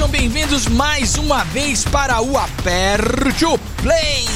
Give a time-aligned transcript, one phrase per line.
[0.00, 4.26] sejam bem-vindos mais uma vez para o Aperte o Play.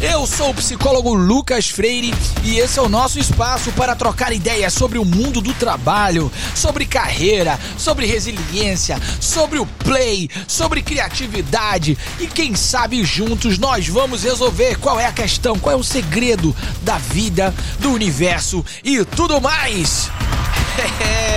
[0.00, 4.72] Eu sou o psicólogo Lucas Freire e esse é o nosso espaço para trocar ideias
[4.72, 12.28] sobre o mundo do trabalho, sobre carreira, sobre resiliência, sobre o play, sobre criatividade e
[12.28, 16.98] quem sabe juntos nós vamos resolver qual é a questão, qual é o segredo da
[16.98, 20.08] vida, do universo e tudo mais.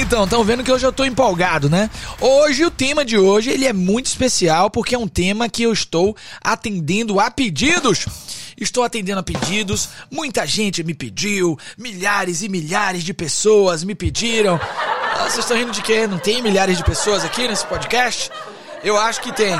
[0.00, 1.90] Então, estão vendo que hoje eu tô empolgado, né?
[2.20, 5.72] Hoje, o tema de hoje, ele é muito especial porque é um tema que eu
[5.72, 8.06] estou atendendo a pedidos.
[8.56, 14.60] Estou atendendo a pedidos, muita gente me pediu, milhares e milhares de pessoas me pediram.
[14.62, 16.06] Ah, vocês estão rindo de quê?
[16.06, 18.30] Não tem milhares de pessoas aqui nesse podcast?
[18.84, 19.58] Eu acho que tem.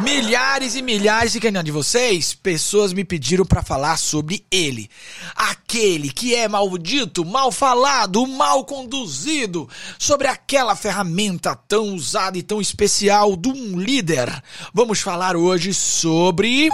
[0.00, 4.88] Milhares e milhares de canhão de vocês, pessoas me pediram para falar sobre ele.
[5.34, 12.60] Aquele que é maldito, mal falado, mal conduzido, sobre aquela ferramenta tão usada e tão
[12.60, 14.30] especial de um líder.
[14.72, 16.68] Vamos falar hoje sobre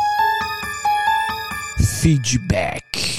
[2.03, 3.14] feedback.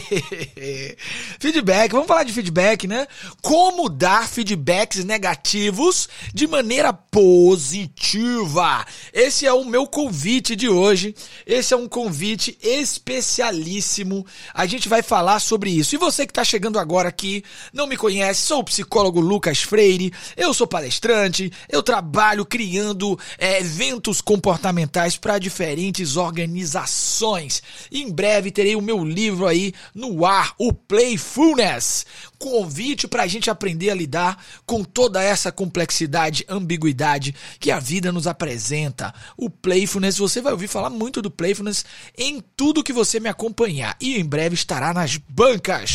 [1.38, 3.06] feedback, vamos falar de feedback, né?
[3.40, 8.84] Como dar feedbacks negativos de maneira positiva.
[9.12, 11.14] Esse é o meu convite de hoje.
[11.46, 14.26] Esse é um convite especialíssimo.
[14.54, 15.94] A gente vai falar sobre isso.
[15.94, 20.12] E você que está chegando agora aqui, não me conhece, sou o psicólogo Lucas Freire,
[20.36, 27.62] eu sou palestrante, eu trabalho criando é, eventos comportamentais para diferentes organizações.
[27.90, 32.06] Em breve terei o meu livro aí no ar, o Playfulness.
[32.38, 38.10] Convite para a gente aprender a lidar com toda essa complexidade, ambiguidade que a vida
[38.10, 39.14] nos apresenta.
[39.36, 41.84] O Playfulness, você vai ouvir falar muito do Playfulness
[42.16, 45.94] em tudo que você me acompanhar e em breve estará nas bancas.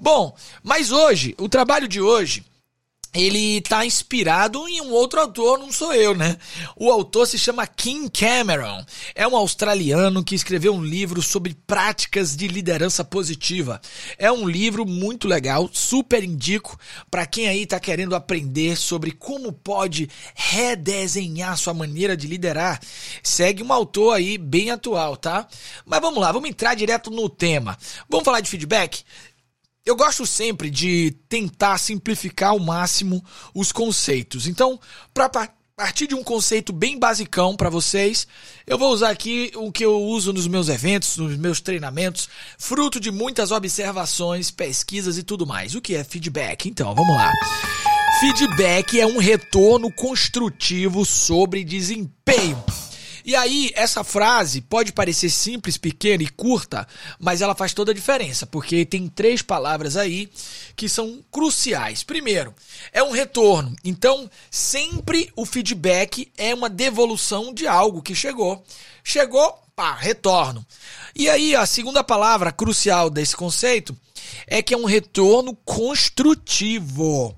[0.00, 2.44] Bom, mas hoje, o trabalho de hoje
[3.14, 6.36] ele está inspirado em um outro autor, não sou eu, né?
[6.74, 8.84] O autor se chama Kim Cameron.
[9.14, 13.80] É um australiano que escreveu um livro sobre práticas de liderança positiva.
[14.18, 16.76] É um livro muito legal, super indico
[17.08, 22.80] para quem aí está querendo aprender sobre como pode redesenhar sua maneira de liderar.
[23.22, 25.46] Segue um autor aí bem atual, tá?
[25.86, 27.78] Mas vamos lá, vamos entrar direto no tema.
[28.08, 29.04] Vamos falar de feedback?
[29.86, 33.22] Eu gosto sempre de tentar simplificar ao máximo
[33.54, 34.46] os conceitos.
[34.46, 34.80] Então,
[35.12, 35.28] para
[35.76, 38.26] partir de um conceito bem basicão para vocês,
[38.66, 42.98] eu vou usar aqui o que eu uso nos meus eventos, nos meus treinamentos, fruto
[42.98, 45.74] de muitas observações, pesquisas e tudo mais.
[45.74, 46.66] O que é feedback?
[46.66, 47.30] Então, vamos lá.
[48.20, 52.64] Feedback é um retorno construtivo sobre desempenho.
[53.24, 56.86] E aí, essa frase pode parecer simples, pequena e curta,
[57.18, 60.28] mas ela faz toda a diferença, porque tem três palavras aí
[60.76, 62.02] que são cruciais.
[62.02, 62.54] Primeiro,
[62.92, 63.74] é um retorno.
[63.82, 68.62] Então, sempre o feedback é uma devolução de algo que chegou.
[69.02, 70.64] Chegou, pá, retorno.
[71.14, 73.96] E aí, a segunda palavra crucial desse conceito
[74.46, 77.34] é que é um retorno construtivo.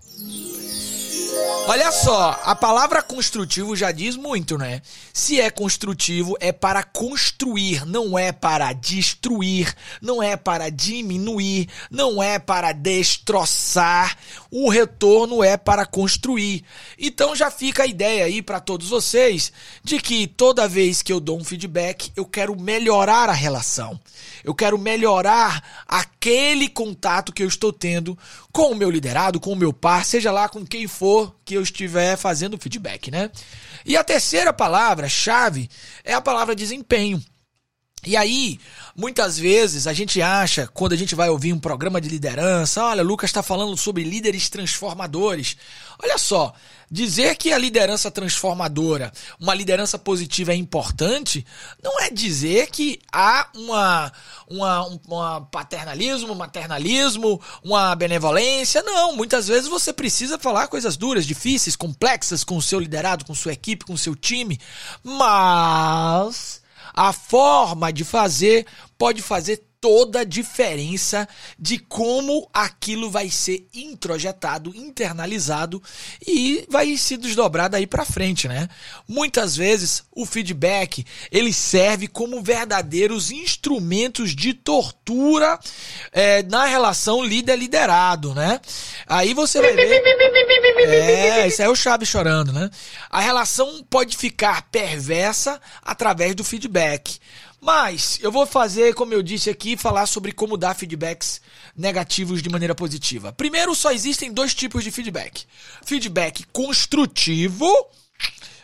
[1.69, 4.81] Olha só, a palavra construtivo já diz muito, né?
[5.13, 12.23] Se é construtivo, é para construir, não é para destruir, não é para diminuir, não
[12.23, 14.17] é para destroçar.
[14.49, 16.65] O retorno é para construir.
[16.97, 21.19] Então já fica a ideia aí para todos vocês de que toda vez que eu
[21.19, 23.99] dou um feedback, eu quero melhorar a relação.
[24.45, 28.17] Eu quero melhorar aquele contato que eu estou tendo
[28.53, 31.63] com o meu liderado, com o meu par, seja lá com quem for que eu
[31.63, 33.31] estiver fazendo feedback, né?
[33.85, 35.71] E a terceira palavra, chave,
[36.05, 37.25] é a palavra desempenho.
[38.05, 38.59] E aí,
[38.97, 43.03] muitas vezes a gente acha, quando a gente vai ouvir um programa de liderança, olha,
[43.03, 45.57] Lucas está falando sobre líderes transformadores.
[46.03, 46.55] Olha só,
[46.91, 51.45] dizer que a liderança transformadora, uma liderança positiva é importante,
[51.83, 54.13] não é dizer que há uma,
[54.49, 58.83] uma, uma paternalismo, maternalismo, uma benevolência.
[58.83, 63.35] Não, muitas vezes você precisa falar coisas duras, difíceis, complexas com o seu liderado, com
[63.35, 64.59] sua equipe, com o seu time,
[65.03, 66.65] mas
[66.97, 68.67] a forma de fazer
[68.97, 71.29] pode fazer toda a diferença
[71.59, 75.83] de como aquilo vai ser introjetado, internalizado
[76.27, 78.69] e vai se desdobrar daí para frente, né?
[79.09, 85.59] Muitas vezes o feedback ele serve como verdadeiros instrumentos de tortura
[86.13, 88.61] é, na relação líder-liderado, né?
[89.07, 90.03] Aí você vai ver.
[90.87, 92.71] É, isso é o Chaves chorando, né?
[93.11, 97.19] A relação pode ficar perversa através do feedback
[97.67, 101.41] Mas eu vou fazer, como eu disse aqui, falar sobre como dar feedbacks
[101.77, 103.33] negativos de maneira positiva.
[103.33, 105.45] Primeiro, só existem dois tipos de feedback:
[105.85, 107.67] feedback construtivo.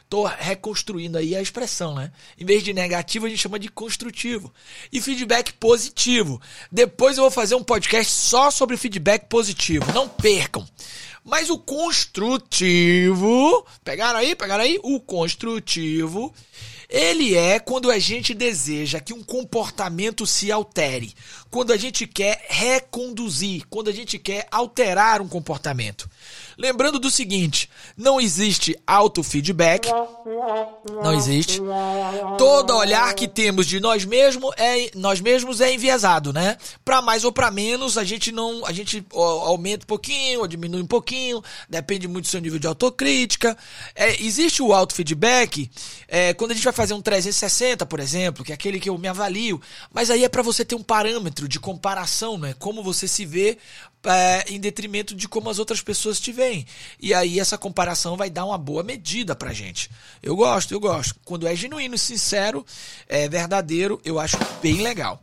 [0.08, 2.12] Tô reconstruindo aí a expressão, né?
[2.38, 4.54] Em vez de negativo, a gente chama de construtivo.
[4.92, 6.40] E feedback positivo.
[6.70, 9.92] Depois eu vou fazer um podcast só sobre feedback positivo.
[9.92, 10.64] Não percam.
[11.24, 12.06] Mas o construtivo,
[13.82, 14.36] pegaram aí?
[14.36, 14.78] Pegaram aí?
[14.80, 16.32] O construtivo
[16.92, 21.14] ele é quando a gente deseja que um comportamento se altere,
[21.50, 26.06] quando a gente quer reconduzir, quando a gente quer alterar um comportamento.
[26.56, 29.88] Lembrando do seguinte: não existe autofeedback,
[31.02, 31.60] não existe.
[32.38, 36.56] Todo olhar que temos de nós mesmos é nós mesmos é enviesado, né?
[36.84, 40.82] Para mais ou para menos, a gente não, a gente aumenta um pouquinho ou diminui
[40.82, 43.56] um pouquinho, depende muito do seu nível de autocrítica.
[43.94, 45.70] É, existe o autofeedback
[46.08, 48.98] é, quando a gente vai fazer um 360, por exemplo, que é aquele que eu
[48.98, 49.60] me avalio,
[49.92, 52.54] mas aí é para você ter um parâmetro de comparação, né?
[52.58, 53.58] Como você se vê
[54.04, 56.66] é, em detrimento de como as outras pessoas te veem.
[57.00, 59.90] E aí essa comparação vai dar uma boa medida pra gente.
[60.22, 61.14] Eu gosto, eu gosto.
[61.24, 62.64] Quando é genuíno, sincero,
[63.08, 65.22] é verdadeiro, eu acho bem legal.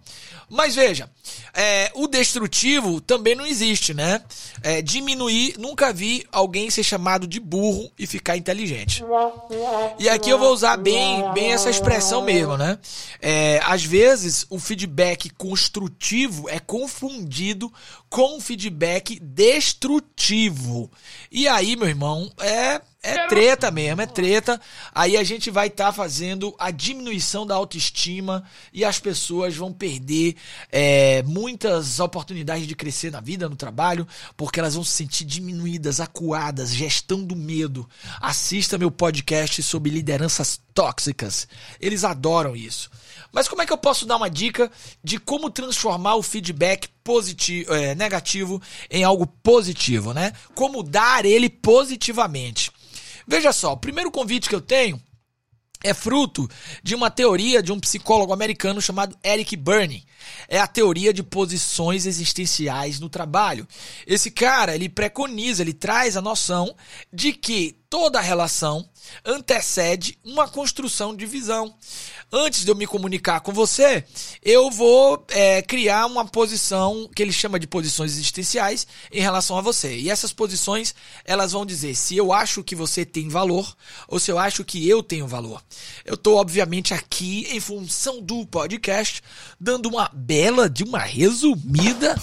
[0.49, 1.07] Mas veja,
[1.53, 4.21] é, o destrutivo também não existe, né?
[4.63, 9.03] É, diminuir, nunca vi alguém ser chamado de burro e ficar inteligente.
[9.99, 12.79] E aqui eu vou usar bem, bem essa expressão mesmo, né?
[13.21, 17.71] É, às vezes o feedback construtivo é confundido
[18.09, 20.91] com feedback destrutivo.
[21.31, 24.59] E aí, meu irmão, é é treta mesmo, é treta.
[24.93, 28.43] Aí a gente vai estar tá fazendo a diminuição da autoestima
[28.73, 30.35] e as pessoas vão perder
[30.69, 34.05] é, muitas oportunidades de crescer na vida, no trabalho,
[34.35, 37.87] porque elas vão se sentir diminuídas, acuadas, gestão do medo.
[38.19, 41.47] Assista meu podcast sobre lideranças tóxicas.
[41.79, 42.91] Eles adoram isso.
[43.31, 44.71] Mas como é que eu posso dar uma dica
[45.03, 50.33] de como transformar o feedback positivo, é, negativo em algo positivo, né?
[50.55, 52.71] Como dar ele positivamente.
[53.27, 55.01] Veja só, o primeiro convite que eu tenho
[55.83, 56.49] é fruto
[56.83, 60.05] de uma teoria de um psicólogo americano chamado Eric Berne.
[60.47, 63.67] É a teoria de posições existenciais no trabalho.
[64.05, 66.75] Esse cara, ele preconiza, ele traz a noção
[67.13, 68.89] de que toda relação
[69.23, 71.73] antecede uma construção de visão.
[72.31, 74.03] Antes de eu me comunicar com você,
[74.43, 79.61] eu vou é, criar uma posição que ele chama de posições existenciais em relação a
[79.61, 79.95] você.
[79.97, 80.93] E essas posições,
[81.25, 83.75] elas vão dizer se eu acho que você tem valor
[84.07, 85.63] ou se eu acho que eu tenho valor.
[86.05, 89.21] Eu estou, obviamente, aqui em função do podcast,
[89.59, 92.15] dando uma bela de uma resumida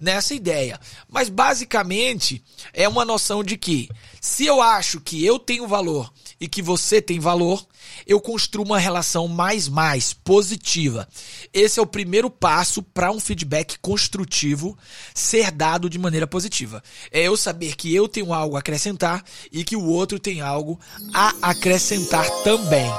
[0.00, 0.78] nessa ideia.
[1.08, 2.42] Mas basicamente
[2.72, 3.88] é uma noção de que
[4.20, 7.64] se eu acho que eu tenho valor e que você tem valor,
[8.06, 11.08] eu construo uma relação mais mais positiva.
[11.52, 14.76] Esse é o primeiro passo para um feedback construtivo
[15.14, 16.82] ser dado de maneira positiva.
[17.10, 20.78] É eu saber que eu tenho algo a acrescentar e que o outro tem algo
[21.12, 22.90] a acrescentar também.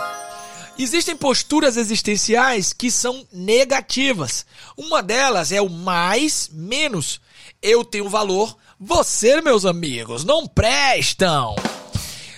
[0.78, 4.46] Existem posturas existenciais que são negativas.
[4.76, 7.22] Uma delas é o mais menos.
[7.62, 11.56] Eu tenho valor, você, meus amigos, não prestam.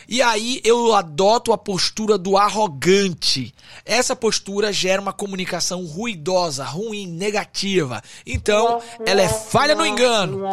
[0.08, 3.54] E aí eu adoto a postura do arrogante.
[3.86, 8.02] Essa postura gera uma comunicação ruidosa, ruim, negativa.
[8.26, 10.46] Então, ela é falha no engano.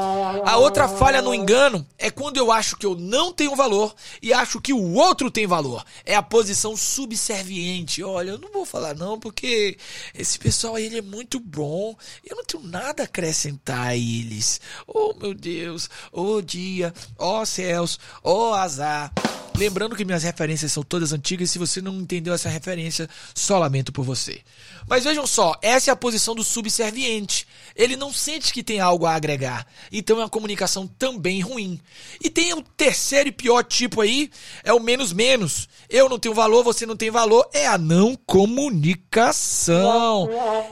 [0.45, 4.33] A outra falha no engano é quando eu acho que eu não tenho valor e
[4.33, 5.85] acho que o outro tem valor.
[6.05, 8.03] É a posição subserviente.
[8.03, 9.77] Olha, eu não vou falar não porque
[10.15, 11.97] esse pessoal aí ele é muito bom.
[12.25, 14.61] Eu não tenho nada a acrescentar a eles.
[14.87, 15.89] Oh, meu Deus.
[16.13, 16.93] Oh, dia.
[17.19, 17.99] Oh, céus.
[18.23, 19.13] Oh, azar.
[19.57, 23.93] Lembrando que minhas referências são todas antigas, se você não entendeu essa referência, só lamento
[23.93, 24.41] por você.
[24.89, 27.47] Mas vejam só, essa é a posição do subserviente.
[27.77, 29.65] Ele não sente que tem algo a agregar.
[29.93, 31.81] Então é uma comunicação também ruim.
[32.21, 34.29] E tem o terceiro e pior tipo aí,
[34.65, 35.69] é o menos menos.
[35.89, 40.29] Eu não tenho valor, você não tem valor, é a não comunicação.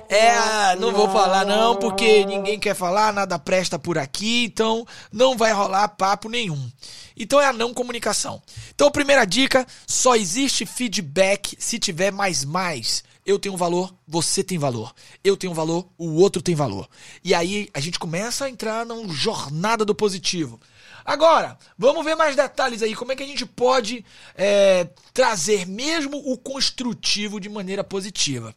[0.09, 4.85] É a, não vou falar não, porque ninguém quer falar, nada presta por aqui, então
[5.12, 6.69] não vai rolar papo nenhum.
[7.17, 8.43] Então é a não comunicação.
[8.75, 13.05] Então, primeira dica: só existe feedback se tiver mais mais.
[13.25, 14.93] Eu tenho valor, você tem valor.
[15.23, 16.88] Eu tenho valor, o outro tem valor.
[17.23, 20.61] E aí a gente começa a entrar numa jornada do positivo.
[21.05, 22.95] Agora, vamos ver mais detalhes aí.
[22.95, 28.55] Como é que a gente pode é, trazer mesmo o construtivo de maneira positiva?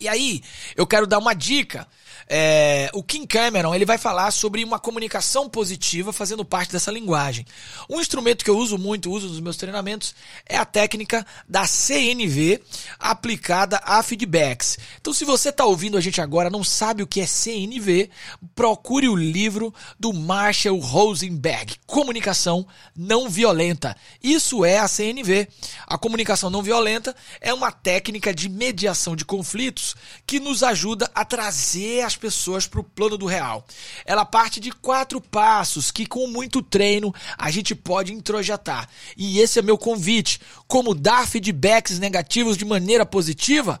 [0.00, 0.42] E aí,
[0.74, 1.86] eu quero dar uma dica
[2.32, 7.44] é, o Kim Cameron ele vai falar sobre uma comunicação positiva fazendo parte dessa linguagem.
[7.88, 10.14] Um instrumento que eu uso muito, uso nos meus treinamentos,
[10.46, 12.62] é a técnica da CNV
[13.00, 14.78] aplicada a feedbacks.
[15.00, 18.08] Então, se você está ouvindo a gente agora não sabe o que é CNV,
[18.54, 22.64] procure o livro do Marshall Rosenberg, Comunicação
[22.96, 23.96] Não Violenta.
[24.22, 25.48] Isso é a CNV.
[25.84, 29.89] A comunicação não violenta é uma técnica de mediação de conflitos
[30.26, 33.66] que nos ajuda a trazer as pessoas para o plano do real.
[34.04, 38.88] Ela parte de quatro passos que, com muito treino, a gente pode introjetar.
[39.16, 40.40] E esse é meu convite.
[40.66, 43.80] Como dar feedbacks negativos de maneira positiva?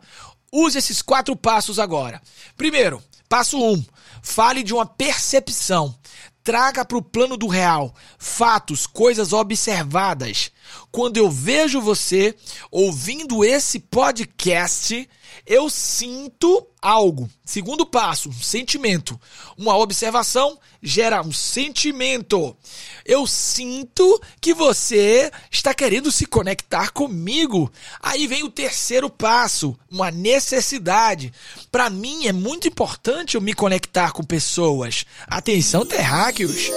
[0.52, 2.20] Use esses quatro passos agora.
[2.56, 3.72] Primeiro, passo 1.
[3.72, 3.84] Um,
[4.22, 5.94] fale de uma percepção.
[6.42, 10.50] Traga para o plano do real fatos, coisas observadas.
[10.90, 12.34] Quando eu vejo você
[12.70, 15.08] ouvindo esse podcast,
[15.46, 17.28] eu sinto algo.
[17.44, 19.20] Segundo passo, sentimento.
[19.56, 22.56] Uma observação gera um sentimento.
[23.04, 27.70] Eu sinto que você está querendo se conectar comigo.
[28.00, 31.32] Aí vem o terceiro passo, uma necessidade.
[31.70, 35.04] Para mim é muito importante eu me conectar com pessoas.
[35.26, 36.70] Atenção, terráqueos.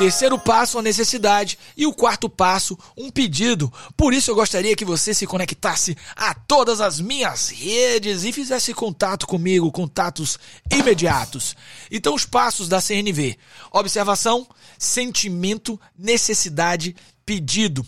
[0.00, 1.58] Terceiro passo, a necessidade.
[1.76, 3.70] E o quarto passo, um pedido.
[3.94, 8.72] Por isso eu gostaria que você se conectasse a todas as minhas redes e fizesse
[8.72, 10.38] contato comigo, contatos
[10.72, 11.54] imediatos.
[11.90, 13.36] Então, os passos da CNV:
[13.70, 17.86] observação, sentimento, necessidade, pedido.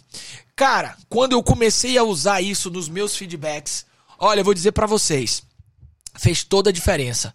[0.55, 3.87] Cara, quando eu comecei a usar isso nos meus feedbacks,
[4.19, 5.43] olha, eu vou dizer para vocês
[6.15, 7.35] fez toda a diferença.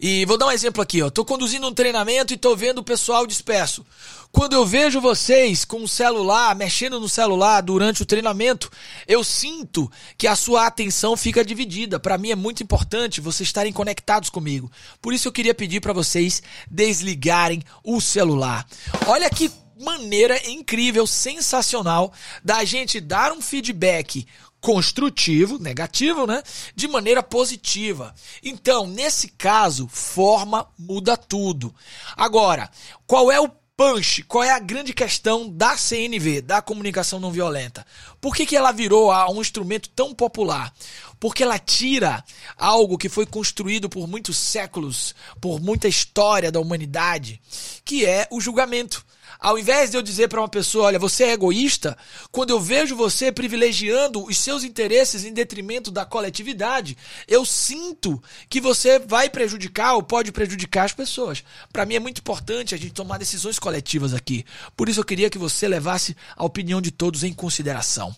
[0.00, 1.10] E vou dar um exemplo aqui, ó.
[1.10, 3.84] Tô conduzindo um treinamento e tô vendo o pessoal disperso.
[4.32, 8.68] Quando eu vejo vocês com o celular, mexendo no celular durante o treinamento,
[9.06, 12.00] eu sinto que a sua atenção fica dividida.
[12.00, 14.70] Para mim é muito importante vocês estarem conectados comigo.
[15.00, 18.66] Por isso eu queria pedir para vocês desligarem o celular.
[19.06, 22.12] Olha que maneira incrível, sensacional
[22.42, 24.26] da gente dar um feedback
[24.64, 26.42] construtivo, negativo, né?
[26.74, 28.14] De maneira positiva.
[28.42, 31.74] Então, nesse caso, forma muda tudo.
[32.16, 32.70] Agora,
[33.06, 34.22] qual é o punch?
[34.22, 37.86] Qual é a grande questão da CNV, da comunicação não violenta?
[38.22, 40.72] Por que, que ela virou um instrumento tão popular?
[41.20, 42.24] Porque ela tira
[42.56, 47.38] algo que foi construído por muitos séculos, por muita história da humanidade,
[47.84, 49.04] que é o julgamento.
[49.44, 51.98] Ao invés de eu dizer para uma pessoa, olha, você é egoísta,
[52.32, 56.96] quando eu vejo você privilegiando os seus interesses em detrimento da coletividade,
[57.28, 61.44] eu sinto que você vai prejudicar ou pode prejudicar as pessoas.
[61.70, 64.46] Para mim é muito importante a gente tomar decisões coletivas aqui.
[64.74, 68.16] Por isso eu queria que você levasse a opinião de todos em consideração.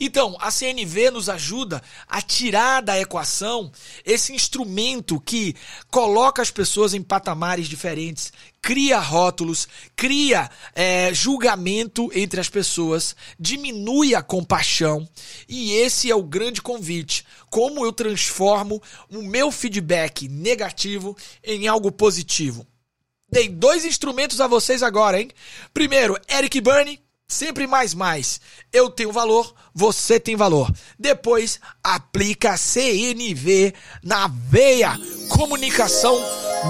[0.00, 3.70] Então, a CNV nos ajuda a tirar da equação
[4.04, 5.56] esse instrumento que
[5.90, 14.14] coloca as pessoas em patamares diferentes, cria rótulos, cria é, julgamento entre as pessoas, diminui
[14.14, 15.08] a compaixão.
[15.48, 17.24] E esse é o grande convite.
[17.50, 22.66] Como eu transformo o meu feedback negativo em algo positivo?
[23.30, 25.30] Dei dois instrumentos a vocês agora, hein?
[25.72, 26.98] Primeiro, Eric Burney,
[27.30, 28.40] Sempre mais mais.
[28.72, 30.72] Eu tenho valor, você tem valor.
[30.98, 34.98] Depois aplica CNV na veia.
[35.28, 36.18] Comunicação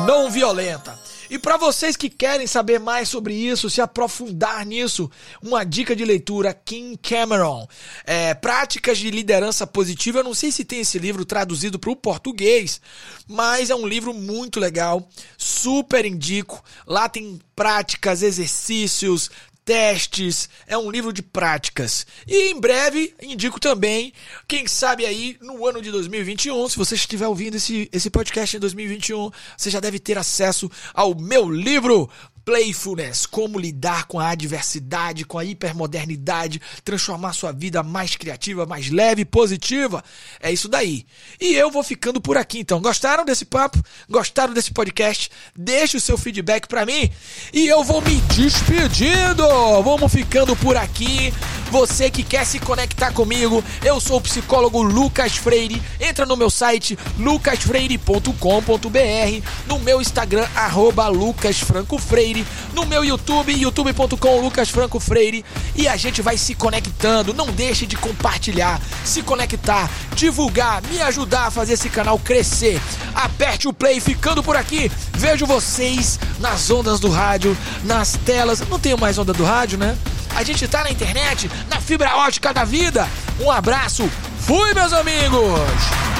[0.04, 0.98] não violenta.
[1.30, 5.10] E para vocês que querem saber mais sobre isso, se aprofundar nisso,
[5.42, 7.66] uma dica de leitura: Kim Cameron.
[8.06, 10.20] É, Práticas de Liderança Positiva.
[10.20, 12.80] Eu não sei se tem esse livro traduzido para o português,
[13.26, 15.06] mas é um livro muito legal.
[15.36, 16.64] Super indico.
[16.86, 19.30] Lá tem práticas, exercícios,
[19.68, 22.06] testes, é um livro de práticas.
[22.26, 24.14] E em breve indico também,
[24.48, 28.60] quem sabe aí no ano de 2021, se você estiver ouvindo esse, esse podcast em
[28.60, 32.08] 2021, você já deve ter acesso ao meu livro
[32.48, 38.88] Playfulness, como lidar com a adversidade, com a hipermodernidade, transformar sua vida mais criativa, mais
[38.88, 40.02] leve positiva.
[40.40, 41.04] É isso daí.
[41.38, 42.80] E eu vou ficando por aqui então.
[42.80, 43.78] Gostaram desse papo?
[44.08, 45.30] Gostaram desse podcast?
[45.54, 47.10] Deixe o seu feedback para mim
[47.52, 49.46] e eu vou me despedindo.
[49.82, 51.30] Vamos ficando por aqui.
[51.70, 55.82] Você que quer se conectar comigo, eu sou o psicólogo Lucas Freire.
[56.00, 64.40] Entra no meu site lucasfreire.com.br, no meu Instagram arroba lucasfrancofreire Freire, no meu YouTube, youtube.com
[64.40, 65.44] Lucas Franco Freire,
[65.76, 67.34] e a gente vai se conectando.
[67.34, 72.80] Não deixe de compartilhar, se conectar, divulgar, me ajudar a fazer esse canal crescer.
[73.14, 74.90] Aperte o play ficando por aqui.
[75.12, 78.60] Vejo vocês nas ondas do rádio, nas telas.
[78.68, 79.96] Não tenho mais onda do rádio, né?
[80.38, 83.08] A gente tá na internet, na fibra ótica da vida.
[83.40, 84.08] Um abraço.
[84.46, 86.17] Fui, meus amigos!